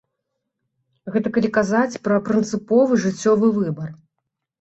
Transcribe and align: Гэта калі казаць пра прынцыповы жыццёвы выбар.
Гэта 1.15 1.31
калі 1.35 1.49
казаць 1.57 1.99
пра 2.07 2.17
прынцыповы 2.29 2.97
жыццёвы 3.05 3.51
выбар. 3.59 3.93